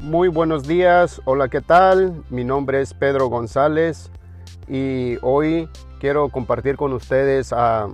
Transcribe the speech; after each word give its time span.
Muy 0.00 0.28
buenos 0.28 0.68
días, 0.68 1.22
hola, 1.24 1.48
¿qué 1.48 1.62
tal? 1.62 2.22
Mi 2.28 2.44
nombre 2.44 2.82
es 2.82 2.92
Pedro 2.92 3.28
González 3.28 4.10
y 4.68 5.16
hoy 5.22 5.70
quiero 6.00 6.28
compartir 6.28 6.76
con 6.76 6.92
ustedes 6.92 7.50
ah, 7.52 7.88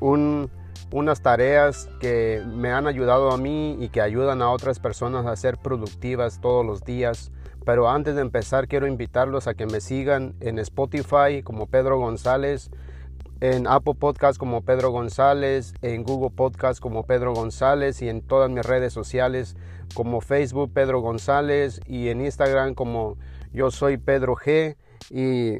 unas 0.00 1.22
tareas 1.22 1.88
que 2.00 2.42
me 2.44 2.72
han 2.72 2.88
ayudado 2.88 3.30
a 3.30 3.38
mí 3.38 3.76
y 3.80 3.90
que 3.90 4.00
ayudan 4.00 4.42
a 4.42 4.50
otras 4.50 4.80
personas 4.80 5.24
a 5.24 5.36
ser 5.36 5.56
productivas 5.56 6.40
todos 6.40 6.66
los 6.66 6.82
días. 6.84 7.30
Pero 7.64 7.88
antes 7.88 8.16
de 8.16 8.20
empezar 8.20 8.66
quiero 8.66 8.88
invitarlos 8.88 9.46
a 9.46 9.54
que 9.54 9.66
me 9.66 9.80
sigan 9.80 10.34
en 10.40 10.58
Spotify 10.58 11.42
como 11.44 11.68
Pedro 11.68 11.96
González, 11.96 12.70
en 13.52 13.66
Apple 13.66 13.92
Podcast 13.92 14.38
como 14.38 14.62
Pedro 14.62 14.90
González, 14.90 15.74
en 15.82 16.02
Google 16.02 16.30
Podcast 16.34 16.80
como 16.80 17.04
Pedro 17.04 17.34
González 17.34 18.00
y 18.00 18.08
en 18.08 18.22
todas 18.22 18.48
mis 18.48 18.64
redes 18.64 18.94
sociales 18.94 19.54
como 19.92 20.22
Facebook 20.22 20.72
Pedro 20.72 21.00
González 21.02 21.82
y 21.86 22.08
en 22.08 22.22
Instagram 22.22 22.72
como 22.72 23.18
yo 23.52 23.70
soy 23.70 23.98
Pedro 23.98 24.34
G. 24.34 24.76
Y 25.10 25.58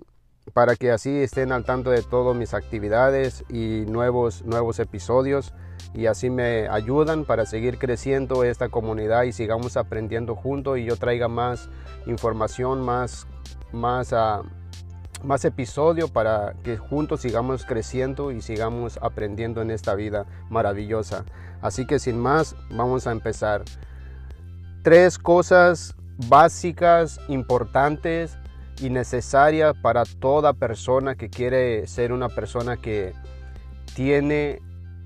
para 0.55 0.77
que 0.77 0.93
así 0.93 1.11
estén 1.11 1.53
al 1.53 1.67
tanto 1.67 1.91
de 1.91 2.01
todas 2.01 2.35
mis 2.35 2.55
actividades 2.55 3.45
y 3.51 3.85
nuevos, 3.87 4.47
nuevos 4.47 4.79
episodios 4.79 5.53
y 5.93 6.07
así 6.07 6.31
me 6.31 6.69
ayudan 6.69 7.27
para 7.27 7.45
seguir 7.45 7.77
creciendo 7.77 8.45
esta 8.45 8.71
comunidad 8.71 9.25
y 9.25 9.33
sigamos 9.33 9.77
aprendiendo 9.77 10.35
juntos 10.37 10.79
y 10.79 10.85
yo 10.85 10.97
traiga 10.97 11.29
más 11.29 11.69
información, 12.07 12.81
más, 12.81 13.27
más, 13.73 14.13
uh, 14.13 14.43
más 15.25 15.45
episodio 15.45 16.09
para 16.09 16.55
que 16.63 16.77
juntos 16.77 17.21
sigamos 17.21 17.65
creciendo 17.65 18.31
y 18.31 18.41
sigamos 18.41 18.99
aprendiendo 19.03 19.63
en 19.63 19.71
esta 19.71 19.95
vida 19.95 20.27
maravillosa. 20.51 21.25
Así 21.63 21.87
que 21.87 21.99
sin 21.99 22.19
más, 22.19 22.57
vamos 22.71 23.07
a 23.07 23.13
empezar 23.13 23.65
tres 24.83 25.19
cosas 25.19 25.95
básicas, 26.29 27.21
importantes 27.29 28.39
y 28.81 28.91
necesarias 28.91 29.75
para 29.81 30.05
toda 30.05 30.53
persona 30.53 31.15
que 31.15 31.31
quiere 31.31 31.87
ser 31.87 32.13
una 32.13 32.29
persona 32.29 32.77
que 32.77 33.13
tiene 33.95 34.61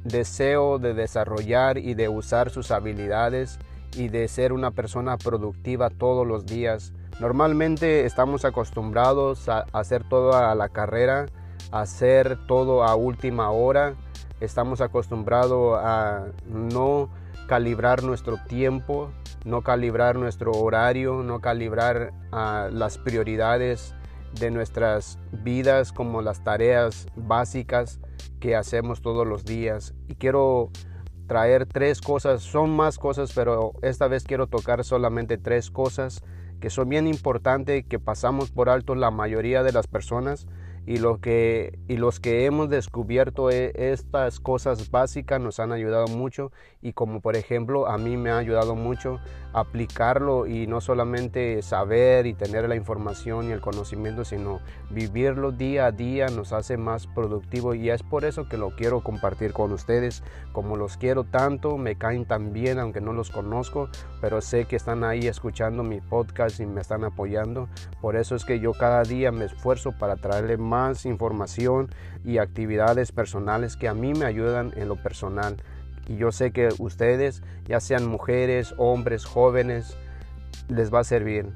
deseo 0.04 0.78
de 0.78 0.94
desarrollar 0.94 1.78
y 1.78 1.94
de 1.94 2.08
usar 2.08 2.50
sus 2.50 2.70
habilidades 2.70 3.58
y 3.96 4.08
de 4.08 4.28
ser 4.28 4.52
una 4.52 4.70
persona 4.70 5.16
productiva 5.16 5.90
todos 5.90 6.26
los 6.26 6.46
días. 6.46 6.92
Normalmente 7.20 8.06
estamos 8.06 8.44
acostumbrados 8.44 9.48
a 9.48 9.66
hacer 9.72 10.04
todo 10.08 10.34
a 10.34 10.54
la 10.54 10.68
carrera, 10.68 11.26
a 11.72 11.80
hacer 11.80 12.38
todo 12.46 12.84
a 12.84 12.94
última 12.94 13.50
hora. 13.50 13.94
Estamos 14.40 14.80
acostumbrados 14.80 15.78
a 15.82 16.26
no 16.46 17.10
calibrar 17.48 18.04
nuestro 18.04 18.38
tiempo, 18.46 19.10
no 19.44 19.62
calibrar 19.62 20.16
nuestro 20.16 20.52
horario, 20.52 21.22
no 21.22 21.40
calibrar 21.40 22.12
ah, 22.30 22.68
las 22.70 22.98
prioridades 22.98 23.94
de 24.38 24.50
nuestras 24.50 25.18
vidas 25.32 25.92
como 25.92 26.22
las 26.22 26.44
tareas 26.44 27.06
básicas 27.16 27.98
que 28.40 28.54
hacemos 28.54 29.00
todos 29.00 29.26
los 29.26 29.44
días. 29.44 29.94
Y 30.06 30.14
quiero 30.14 30.70
traer 31.26 31.66
tres 31.66 32.00
cosas, 32.00 32.42
son 32.42 32.70
más 32.70 32.98
cosas, 32.98 33.32
pero 33.34 33.72
esta 33.82 34.08
vez 34.08 34.24
quiero 34.24 34.46
tocar 34.46 34.84
solamente 34.84 35.38
tres 35.38 35.70
cosas 35.70 36.22
que 36.60 36.70
son 36.70 36.88
bien 36.88 37.06
importantes, 37.06 37.84
que 37.84 37.98
pasamos 37.98 38.50
por 38.50 38.68
alto 38.68 38.94
la 38.94 39.10
mayoría 39.10 39.62
de 39.62 39.72
las 39.72 39.86
personas 39.86 40.46
y, 40.88 40.96
lo 40.96 41.20
que, 41.20 41.78
y 41.86 41.98
los 41.98 42.18
que 42.18 42.46
hemos 42.46 42.70
descubierto 42.70 43.50
e, 43.50 43.72
estas 43.74 44.40
cosas 44.40 44.90
básicas 44.90 45.38
nos 45.38 45.60
han 45.60 45.70
ayudado 45.70 46.06
mucho 46.06 46.50
y 46.80 46.94
como 46.94 47.20
por 47.20 47.36
ejemplo 47.36 47.86
a 47.88 47.98
mí 47.98 48.16
me 48.16 48.30
ha 48.30 48.38
ayudado 48.38 48.74
mucho 48.74 49.20
aplicarlo 49.52 50.46
y 50.46 50.66
no 50.66 50.80
solamente 50.80 51.60
saber 51.60 52.26
y 52.26 52.32
tener 52.32 52.66
la 52.70 52.74
información 52.74 53.48
y 53.48 53.52
el 53.52 53.60
conocimiento, 53.60 54.24
sino 54.24 54.60
vivirlo 54.88 55.52
día 55.52 55.86
a 55.86 55.92
día 55.92 56.28
nos 56.28 56.54
hace 56.54 56.78
más 56.78 57.06
productivo 57.06 57.74
y 57.74 57.90
es 57.90 58.02
por 58.02 58.24
eso 58.24 58.48
que 58.48 58.56
lo 58.56 58.70
quiero 58.70 59.02
compartir 59.02 59.52
con 59.52 59.72
ustedes. 59.72 60.22
Como 60.52 60.76
los 60.76 60.96
quiero 60.96 61.24
tanto, 61.24 61.76
me 61.76 61.96
caen 61.96 62.26
tan 62.26 62.52
bien 62.52 62.78
aunque 62.78 63.02
no 63.02 63.12
los 63.12 63.30
conozco, 63.30 63.90
pero 64.22 64.40
sé 64.40 64.64
que 64.64 64.76
están 64.76 65.04
ahí 65.04 65.26
escuchando 65.26 65.82
mi 65.82 66.00
podcast 66.00 66.60
y 66.60 66.66
me 66.66 66.80
están 66.80 67.04
apoyando. 67.04 67.68
Por 68.00 68.16
eso 68.16 68.36
es 68.36 68.44
que 68.44 68.60
yo 68.60 68.72
cada 68.72 69.02
día 69.02 69.32
me 69.32 69.44
esfuerzo 69.44 69.92
para 69.92 70.16
traerle 70.16 70.56
más 70.56 70.77
información 71.04 71.88
y 72.24 72.38
actividades 72.38 73.12
personales 73.12 73.76
que 73.76 73.88
a 73.88 73.94
mí 73.94 74.12
me 74.14 74.26
ayudan 74.26 74.72
en 74.76 74.88
lo 74.88 74.96
personal. 74.96 75.56
Y 76.06 76.16
yo 76.16 76.32
sé 76.32 76.52
que 76.52 76.68
ustedes, 76.78 77.42
ya 77.66 77.80
sean 77.80 78.06
mujeres, 78.06 78.74
hombres, 78.78 79.24
jóvenes, 79.24 79.96
les 80.68 80.92
va 80.92 81.00
a 81.00 81.04
servir. 81.04 81.52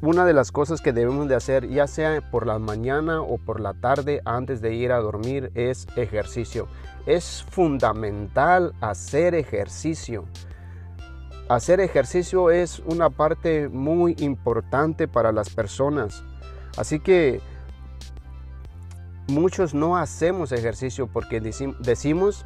Una 0.00 0.24
de 0.24 0.32
las 0.32 0.50
cosas 0.50 0.80
que 0.80 0.92
debemos 0.92 1.28
de 1.28 1.36
hacer, 1.36 1.68
ya 1.68 1.86
sea 1.86 2.20
por 2.30 2.46
la 2.46 2.58
mañana 2.58 3.20
o 3.20 3.38
por 3.38 3.60
la 3.60 3.74
tarde 3.74 4.20
antes 4.24 4.60
de 4.60 4.74
ir 4.74 4.90
a 4.90 4.98
dormir, 4.98 5.52
es 5.54 5.86
ejercicio. 5.96 6.66
Es 7.06 7.44
fundamental 7.50 8.72
hacer 8.80 9.34
ejercicio. 9.34 10.24
Hacer 11.48 11.80
ejercicio 11.80 12.50
es 12.50 12.80
una 12.80 13.10
parte 13.10 13.68
muy 13.68 14.16
importante 14.18 15.06
para 15.06 15.32
las 15.32 15.50
personas. 15.50 16.24
Así 16.76 16.98
que 16.98 17.40
Muchos 19.28 19.72
no 19.72 19.96
hacemos 19.96 20.50
ejercicio 20.50 21.06
porque 21.06 21.40
decimos 21.40 22.44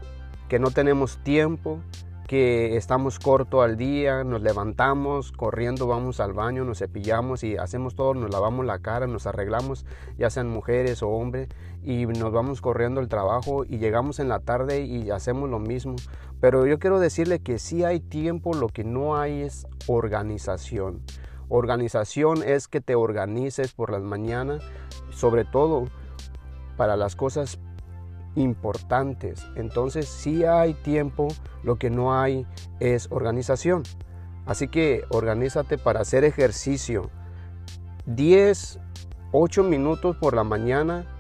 que 0.49 0.59
no 0.59 0.71
tenemos 0.71 1.19
tiempo, 1.25 1.81
que 2.29 2.77
estamos 2.77 3.19
corto 3.19 3.63
al 3.63 3.77
día, 3.77 4.25
nos 4.25 4.43
levantamos 4.43 5.33
corriendo, 5.33 5.87
vamos 5.87 6.21
al 6.21 6.35
baño, 6.35 6.65
nos 6.65 6.81
cepillamos 6.81 7.45
y 7.45 7.57
hacemos 7.57 7.95
todo, 7.95 8.15
nos 8.15 8.31
lavamos 8.31 8.67
la 8.67 8.81
cara, 8.81 9.07
nos 9.07 9.27
arreglamos, 9.27 9.87
ya 10.19 10.29
sean 10.29 10.49
mujeres 10.49 11.03
o 11.03 11.09
hombres, 11.09 11.49
y 11.83 12.05
nos 12.07 12.31
vamos 12.31 12.61
corriendo 12.61 13.01
al 13.01 13.09
trabajo 13.09 13.65
y 13.65 13.79
llegamos 13.79 14.19
en 14.19 14.29
la 14.29 14.41
tarde 14.41 14.85
y 14.85 15.11
hacemos 15.11 15.49
lo 15.49 15.59
mismo. 15.59 15.97
Pero 16.41 16.67
yo 16.67 16.79
quiero 16.79 17.01
decirle 17.01 17.39
que 17.39 17.59
sí 17.59 17.85
hay 17.85 18.01
tiempo, 18.01 18.53
lo 18.55 18.69
que 18.69 18.85
no 18.85 19.17
hay 19.17 19.41
es 19.43 19.67
organización. 19.87 21.01
Organización 21.49 22.43
es 22.43 22.69
que 22.69 22.81
te 22.81 22.97
organices 22.97 23.73
por 23.73 23.91
las 23.91 24.03
mañanas, 24.03 24.63
sobre 25.11 25.45
todo 25.45 25.87
para 26.77 26.97
las 26.97 27.17
cosas 27.17 27.59
importantes. 28.35 29.47
Entonces 29.57 30.09
si 30.09 30.45
hay 30.45 30.75
tiempo, 30.75 31.29
lo 31.63 31.77
que 31.77 31.91
no 31.91 32.19
hay 32.19 32.47
es 32.81 33.09
organización. 33.11 33.83
Así 34.45 34.69
que 34.69 35.05
organízate 35.11 35.79
para 35.79 36.01
hacer 36.01 36.25
ejercicio. 36.25 37.11
10, 38.07 38.79
8 39.33 39.65
minutos 39.65 40.17
por 40.17 40.37
la 40.37 40.45
mañana, 40.45 41.16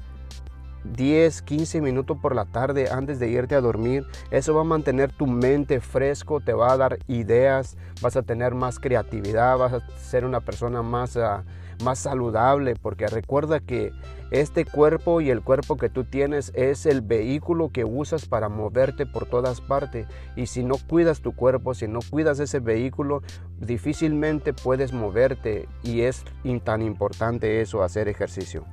10, 0.92 1.42
15 1.42 1.80
minutos 1.80 2.18
por 2.20 2.34
la 2.34 2.44
tarde 2.44 2.88
antes 2.90 3.18
de 3.18 3.28
irte 3.28 3.54
a 3.54 3.60
dormir. 3.60 4.06
Eso 4.30 4.54
va 4.54 4.62
a 4.62 4.64
mantener 4.64 5.12
tu 5.12 5.26
mente 5.26 5.80
fresco, 5.80 6.40
te 6.40 6.52
va 6.52 6.72
a 6.72 6.76
dar 6.76 6.98
ideas, 7.06 7.76
vas 8.00 8.16
a 8.16 8.22
tener 8.22 8.54
más 8.54 8.78
creatividad, 8.78 9.58
vas 9.58 9.72
a 9.72 9.88
ser 9.98 10.24
una 10.24 10.40
persona 10.40 10.82
más... 10.82 11.16
Ah, 11.16 11.44
más 11.82 11.98
saludable, 11.98 12.74
porque 12.76 13.06
recuerda 13.06 13.60
que 13.60 13.92
este 14.30 14.64
cuerpo 14.64 15.20
y 15.20 15.30
el 15.30 15.42
cuerpo 15.42 15.76
que 15.76 15.88
tú 15.88 16.04
tienes 16.04 16.52
es 16.54 16.86
el 16.86 17.00
vehículo 17.00 17.70
que 17.70 17.84
usas 17.84 18.26
para 18.26 18.48
moverte 18.48 19.06
por 19.06 19.26
todas 19.26 19.60
partes. 19.60 20.06
Y 20.34 20.46
si 20.46 20.64
no 20.64 20.76
cuidas 20.88 21.20
tu 21.20 21.34
cuerpo, 21.34 21.74
si 21.74 21.86
no 21.86 22.00
cuidas 22.10 22.40
ese 22.40 22.60
vehículo, 22.60 23.22
difícilmente 23.60 24.52
puedes 24.52 24.92
moverte. 24.92 25.68
Y 25.82 26.02
es 26.02 26.24
tan 26.64 26.82
importante 26.82 27.60
eso, 27.60 27.82
hacer 27.82 28.08
ejercicio. 28.08 28.64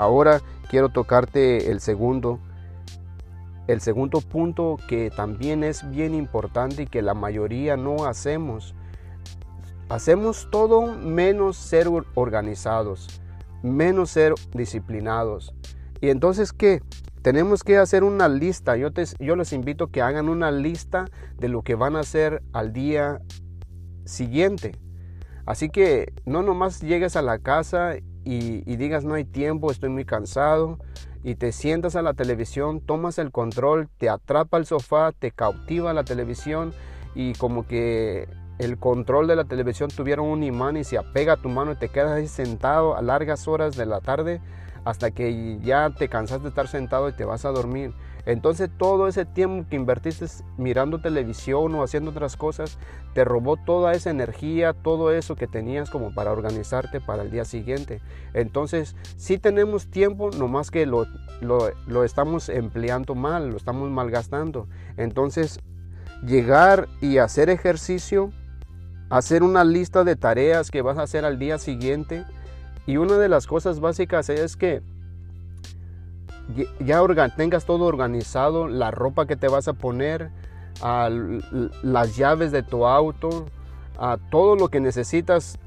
Ahora 0.00 0.40
quiero 0.68 0.88
tocarte 0.88 1.70
el 1.70 1.80
segundo. 1.80 2.38
El 3.66 3.80
segundo 3.80 4.20
punto 4.20 4.78
que 4.88 5.10
también 5.10 5.62
es 5.62 5.88
bien 5.90 6.14
importante 6.14 6.82
y 6.82 6.86
que 6.86 7.02
la 7.02 7.14
mayoría 7.14 7.76
no 7.76 8.06
hacemos 8.06 8.74
Hacemos 9.90 10.46
todo 10.52 10.94
menos 10.94 11.56
ser 11.56 11.88
organizados, 12.14 13.20
menos 13.60 14.10
ser 14.10 14.34
disciplinados. 14.54 15.52
Y 16.00 16.10
entonces, 16.10 16.52
¿qué? 16.52 16.80
Tenemos 17.22 17.64
que 17.64 17.76
hacer 17.76 18.04
una 18.04 18.28
lista. 18.28 18.76
Yo, 18.76 18.92
te, 18.92 19.02
yo 19.18 19.34
les 19.34 19.52
invito 19.52 19.84
a 19.86 19.90
que 19.90 20.00
hagan 20.00 20.28
una 20.28 20.52
lista 20.52 21.06
de 21.38 21.48
lo 21.48 21.62
que 21.62 21.74
van 21.74 21.96
a 21.96 22.00
hacer 22.00 22.40
al 22.52 22.72
día 22.72 23.20
siguiente. 24.04 24.76
Así 25.44 25.70
que 25.70 26.12
no 26.24 26.42
nomás 26.42 26.80
llegues 26.82 27.16
a 27.16 27.22
la 27.22 27.40
casa 27.40 27.96
y, 28.30 28.76
digas 28.76 29.04
no 29.04 29.14
hay 29.14 29.24
tiempo, 29.24 29.72
estoy 29.72 29.90
muy 29.90 30.04
cansado 30.04 30.78
y 31.24 31.34
te 31.34 31.50
sientas 31.50 31.96
a 31.96 32.02
la 32.02 32.14
televisión, 32.14 32.80
tomas 32.80 33.18
el 33.18 33.32
control, 33.32 33.88
te 33.98 34.08
atrapa 34.08 34.56
el 34.56 34.66
sofá, 34.66 35.10
te 35.12 35.32
cautiva 35.32 35.92
la 35.92 36.04
televisión 36.04 36.72
y 37.14 37.32
como 37.34 37.66
que 37.66 38.28
el 38.58 38.78
control 38.78 39.26
de 39.26 39.34
la 39.34 39.44
televisión 39.44 39.90
tuviera 39.90 40.22
un 40.22 40.44
imán 40.44 40.76
y 40.76 40.84
se 40.84 40.96
apega 40.96 41.34
a 41.34 41.36
tu 41.38 41.48
mano 41.48 41.72
y 41.72 41.76
te 41.76 41.88
quedas 41.88 42.12
ahí 42.12 42.28
sentado 42.28 42.96
a 42.96 43.02
largas 43.02 43.48
horas 43.48 43.76
de 43.76 43.86
la 43.86 44.00
tarde 44.00 44.40
hasta 44.84 45.10
que 45.10 45.58
ya 45.60 45.90
te 45.90 46.08
cansas 46.08 46.42
de 46.42 46.50
estar 46.50 46.68
sentado 46.68 47.08
y 47.08 47.12
te 47.12 47.24
vas 47.24 47.44
a 47.44 47.50
dormir. 47.50 47.92
Entonces 48.30 48.70
todo 48.78 49.08
ese 49.08 49.24
tiempo 49.24 49.68
que 49.68 49.74
invertiste 49.74 50.24
mirando 50.56 51.00
televisión 51.00 51.74
o 51.74 51.82
haciendo 51.82 52.12
otras 52.12 52.36
cosas, 52.36 52.78
te 53.12 53.24
robó 53.24 53.56
toda 53.56 53.92
esa 53.92 54.10
energía, 54.10 54.72
todo 54.72 55.10
eso 55.10 55.34
que 55.34 55.48
tenías 55.48 55.90
como 55.90 56.14
para 56.14 56.30
organizarte 56.30 57.00
para 57.00 57.24
el 57.24 57.32
día 57.32 57.44
siguiente. 57.44 58.00
Entonces 58.32 58.94
sí 59.16 59.36
tenemos 59.38 59.88
tiempo, 59.88 60.30
nomás 60.30 60.70
que 60.70 60.86
lo, 60.86 61.08
lo, 61.40 62.04
estamos 62.04 62.48
empleando 62.50 63.16
mal, 63.16 63.50
lo 63.50 63.56
estamos 63.56 63.90
malgastando. 63.90 64.68
Entonces 64.96 65.58
llegar 66.24 66.86
y 67.00 67.18
hacer 67.18 67.50
ejercicio, 67.50 68.30
hacer 69.08 69.42
una 69.42 69.64
lista 69.64 70.04
de 70.04 70.14
tareas 70.14 70.70
que 70.70 70.82
vas 70.82 70.98
a 70.98 71.02
hacer 71.02 71.24
al 71.24 71.40
día 71.40 71.58
siguiente. 71.58 72.24
Y 72.86 72.96
una 72.96 73.18
de 73.18 73.28
las 73.28 73.48
cosas 73.48 73.80
básicas 73.80 74.28
es 74.28 74.56
que 74.56 74.82
ya 76.80 77.28
tengas 77.36 77.64
todo 77.64 77.84
organizado, 77.84 78.68
la 78.68 78.90
ropa 78.90 79.26
que 79.26 79.36
te 79.36 79.48
vas 79.48 79.68
a 79.68 79.72
poner, 79.72 80.30
las 81.82 82.16
llaves 82.16 82.52
de 82.52 82.62
tu 82.62 82.86
auto, 82.86 83.46
a 83.98 84.16
todo 84.30 84.56
lo 84.56 84.68
que 84.68 84.80
necesitas 84.80 85.58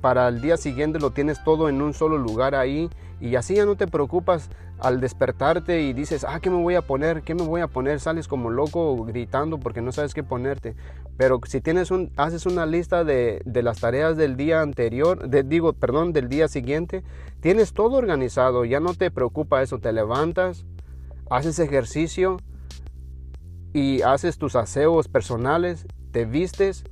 para 0.00 0.28
el 0.28 0.40
día 0.40 0.56
siguiente 0.56 0.98
lo 0.98 1.10
tienes 1.10 1.42
todo 1.44 1.68
en 1.68 1.80
un 1.80 1.94
solo 1.94 2.18
lugar 2.18 2.54
ahí 2.54 2.90
y 3.20 3.36
así 3.36 3.54
ya 3.54 3.64
no 3.64 3.76
te 3.76 3.86
preocupas 3.86 4.50
al 4.78 5.00
despertarte 5.00 5.82
y 5.82 5.94
dices, 5.94 6.24
ah, 6.28 6.38
¿qué 6.40 6.50
me 6.50 6.60
voy 6.60 6.74
a 6.74 6.82
poner? 6.82 7.22
¿Qué 7.22 7.34
me 7.34 7.42
voy 7.42 7.62
a 7.62 7.66
poner? 7.66 7.98
Sales 7.98 8.28
como 8.28 8.50
loco 8.50 9.04
gritando 9.04 9.58
porque 9.58 9.80
no 9.80 9.90
sabes 9.90 10.12
qué 10.12 10.22
ponerte. 10.22 10.76
Pero 11.16 11.40
si 11.46 11.62
tienes 11.62 11.90
un, 11.90 12.12
haces 12.16 12.44
una 12.44 12.66
lista 12.66 13.04
de, 13.04 13.42
las 13.46 13.80
tareas 13.80 14.18
del 14.18 14.36
día 14.36 14.60
anterior, 14.60 15.30
digo, 15.48 15.72
perdón, 15.72 16.12
del 16.12 16.28
día 16.28 16.48
siguiente, 16.48 17.04
tienes 17.40 17.72
todo 17.72 17.96
organizado, 17.96 18.66
ya 18.66 18.80
no 18.80 18.92
te 18.92 19.10
preocupa 19.10 19.62
eso, 19.62 19.78
te 19.78 19.92
levantas, 19.92 20.66
haces 21.30 21.58
ejercicio 21.58 22.36
y 23.72 24.02
haces 24.02 24.36
tus 24.36 24.56
aseos 24.56 25.08
personales, 25.08 25.86
te 26.10 26.26
vistes 26.26 26.84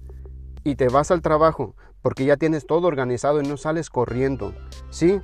y 0.64 0.76
te 0.76 0.88
vas 0.88 1.10
al 1.10 1.20
trabajo 1.20 1.74
porque 2.04 2.26
ya 2.26 2.36
tienes 2.36 2.66
todo 2.66 2.86
organizado 2.86 3.40
y 3.40 3.46
no 3.46 3.56
sales 3.56 3.88
corriendo, 3.88 4.52
¿sí? 4.90 5.22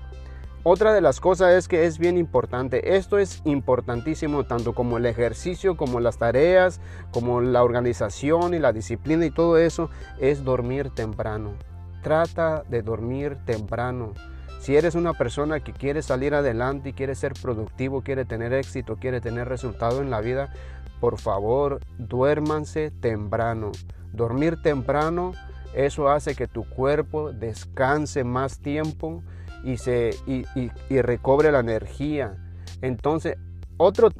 Otra 0.62 0.92
de 0.92 1.00
las 1.00 1.20
cosas 1.20 1.54
es 1.54 1.68
que 1.68 1.86
es 1.86 1.98
bien 1.98 2.18
importante. 2.18 2.96
Esto 2.96 3.18
es 3.18 3.40
importantísimo 3.44 4.44
tanto 4.44 4.74
como 4.74 4.98
el 4.98 5.06
ejercicio, 5.06 5.74
como 5.74 6.00
las 6.00 6.18
tareas, 6.18 6.82
como 7.12 7.40
la 7.40 7.62
organización 7.62 8.52
y 8.52 8.58
la 8.58 8.74
disciplina 8.74 9.24
y 9.24 9.30
todo 9.30 9.56
eso 9.56 9.88
es 10.18 10.44
dormir 10.44 10.90
temprano. 10.90 11.54
Trata 12.02 12.62
de 12.68 12.82
dormir 12.82 13.38
temprano. 13.46 14.12
Si 14.60 14.76
eres 14.76 14.94
una 14.94 15.14
persona 15.14 15.60
que 15.60 15.72
quiere 15.72 16.02
salir 16.02 16.34
adelante 16.34 16.90
y 16.90 16.92
quiere 16.92 17.14
ser 17.14 17.32
productivo, 17.40 18.02
quiere 18.02 18.26
tener 18.26 18.52
éxito, 18.52 18.96
quiere 18.96 19.22
tener 19.22 19.48
resultado 19.48 20.02
en 20.02 20.10
la 20.10 20.20
vida, 20.20 20.52
por 21.00 21.18
favor, 21.18 21.80
duérmanse 21.96 22.90
temprano. 22.90 23.72
Dormir 24.12 24.60
temprano, 24.60 25.32
eso 25.72 26.10
hace 26.10 26.34
que 26.34 26.46
tu 26.46 26.68
cuerpo 26.68 27.32
descanse 27.32 28.24
más 28.24 28.58
tiempo 28.58 29.22
y, 29.64 29.76
se, 29.76 30.10
y, 30.26 31.00
recobre 31.02 31.52
la 31.52 31.60
energía. 31.60 32.36
Entonces, 32.82 33.36
otro, 33.76 34.10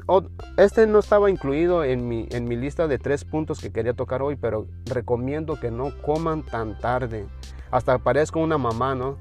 este 0.57 0.87
no 0.87 0.99
estaba 0.99 1.29
incluido 1.29 1.83
en 1.83 2.07
mi, 2.07 2.27
en 2.31 2.47
mi 2.47 2.55
lista 2.55 2.87
de 2.87 2.97
tres 2.97 3.25
puntos 3.25 3.59
que 3.59 3.71
quería 3.71 3.93
tocar 3.93 4.21
hoy, 4.21 4.35
pero 4.35 4.67
recomiendo 4.85 5.59
que 5.59 5.71
no 5.71 5.91
coman 6.01 6.43
tan 6.43 6.77
tarde. 6.79 7.27
Hasta 7.69 7.97
parezco 7.99 8.39
una 8.39 8.57
mamá, 8.57 8.95
¿no? 8.95 9.17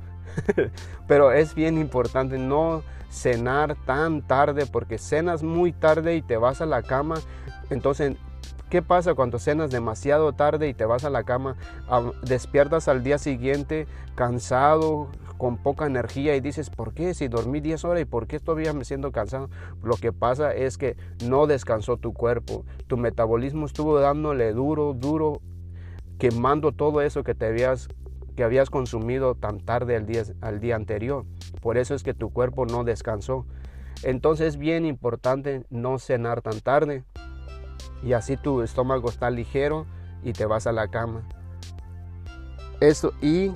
pero 1.07 1.33
es 1.33 1.55
bien 1.55 1.79
importante 1.79 2.39
no 2.39 2.83
cenar 3.11 3.77
tan 3.85 4.23
tarde 4.27 4.67
porque 4.67 4.97
cenas 4.99 5.43
muy 5.43 5.73
tarde 5.73 6.17
y 6.17 6.23
te 6.23 6.37
vas 6.37 6.61
a 6.61 6.67
la 6.67 6.83
cama. 6.83 7.17
Entonces 7.69 8.17
¿Qué 8.71 8.83
pasa 8.83 9.15
cuando 9.15 9.41
cenas 9.41 9.73
demasiado 9.73 10.33
tarde 10.33 10.69
y 10.69 10.75
te 10.75 10.85
vas 10.85 11.05
a 11.05 11.11
la 11.11 11.25
cama, 11.25 11.57
despiertas 12.23 12.87
al 12.87 13.03
día 13.03 13.19
siguiente 13.19 13.89
cansado, 14.15 15.09
con 15.39 15.57
poca 15.57 15.87
energía 15.87 16.37
y 16.37 16.41
dices, 16.41 16.71
¿por 16.71 16.95
qué? 16.95 17.13
Si 17.13 17.27
dormí 17.27 17.61
10 17.61 17.85
horas 17.85 18.03
y 18.03 18.05
¿por 18.05 18.29
qué 18.29 18.39
todavía 18.39 18.73
me 18.73 18.85
siento 18.85 19.11
cansado? 19.11 19.51
Lo 19.83 19.97
que 19.97 20.13
pasa 20.13 20.55
es 20.55 20.79
que 20.79 20.97
no 21.27 21.49
descansó 21.49 21.97
tu 21.97 22.13
cuerpo, 22.13 22.65
tu 22.87 22.97
metabolismo 22.97 23.67
estuvo 23.67 23.99
dándole 23.99 24.53
duro, 24.53 24.95
duro, 24.95 25.41
quemando 26.19 26.71
todo 26.71 27.01
eso 27.03 27.25
que 27.25 27.35
te 27.35 27.47
habías 27.47 27.89
que 28.37 28.45
habías 28.45 28.71
consumido 28.71 29.35
tan 29.35 29.59
tarde 29.59 29.97
al 29.97 30.07
día, 30.07 30.23
al 30.41 30.61
día 30.61 30.77
anterior. 30.77 31.25
Por 31.61 31.77
eso 31.77 31.97
es 31.97 32.05
que 32.05 32.15
tu 32.15 32.33
cuerpo 32.33 32.67
no 32.67 32.85
descansó. 32.85 33.47
Entonces 34.05 34.49
es 34.49 34.57
bien 34.57 34.87
importante 34.87 35.65
no 35.71 35.99
cenar 35.99 36.41
tan 36.41 36.61
tarde 36.61 37.03
y 38.03 38.13
así 38.13 38.37
tu 38.37 38.63
estómago 38.63 39.09
está 39.09 39.31
ligero 39.31 39.87
y 40.23 40.33
te 40.33 40.47
vas 40.47 40.67
a 40.67 40.73
la 40.73 40.89
cama. 40.89 41.23
Eso 42.81 43.13
y 43.21 43.53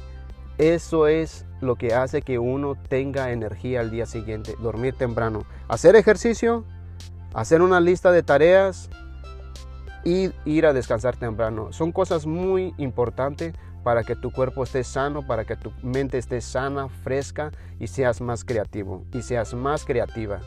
eso 0.59 1.07
es 1.09 1.47
lo 1.61 1.77
que 1.77 1.95
hace 1.95 2.23
que 2.23 2.39
uno 2.39 2.75
tenga 2.89 3.33
energía 3.33 3.81
al 3.81 3.91
día 3.91 4.07
siguiente, 4.07 4.55
dormir 4.61 4.95
temprano, 4.95 5.45
hacer 5.69 5.97
ejercicio, 5.97 6.65
hacer 7.33 7.63
una 7.63 7.81
lista 7.81 8.13
de 8.13 8.23
tareas 8.23 8.91
y 10.05 10.31
ir 10.45 10.67
a 10.67 10.73
descansar 10.73 11.17
temprano. 11.17 11.73
Son 11.73 11.91
cosas 11.91 12.27
muy 12.27 12.75
importantes 12.77 13.55
para 13.83 14.05
que 14.05 14.15
tu 14.17 14.31
cuerpo 14.31 14.65
esté 14.65 14.85
sano, 14.85 15.27
para 15.27 15.45
que 15.45 15.57
tu 15.57 15.73
mente 15.83 16.19
esté 16.19 16.41
sana, 16.41 16.89
fresca 16.89 17.51
y 17.81 17.87
seas 17.87 18.21
más 18.21 18.45
creativo 18.45 19.05
y 19.13 19.23
seas 19.23 19.55
más 19.55 19.85
creativa. 19.85 20.41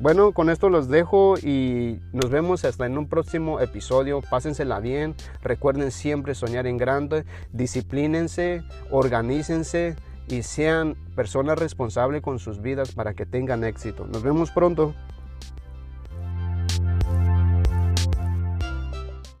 Bueno, 0.00 0.30
con 0.30 0.48
esto 0.48 0.68
los 0.68 0.88
dejo 0.88 1.36
y 1.38 1.98
nos 2.12 2.30
vemos 2.30 2.64
hasta 2.64 2.86
en 2.86 2.96
un 2.98 3.08
próximo 3.08 3.58
episodio. 3.58 4.22
Pásensela 4.22 4.78
bien. 4.78 5.16
Recuerden 5.42 5.90
siempre 5.90 6.36
soñar 6.36 6.68
en 6.68 6.76
grande. 6.76 7.24
Disciplínense, 7.52 8.62
organícense 8.92 9.96
y 10.28 10.44
sean 10.44 10.94
personas 11.16 11.58
responsables 11.58 12.22
con 12.22 12.38
sus 12.38 12.62
vidas 12.62 12.92
para 12.92 13.14
que 13.14 13.26
tengan 13.26 13.64
éxito. 13.64 14.06
Nos 14.06 14.22
vemos 14.22 14.52
pronto. 14.52 14.94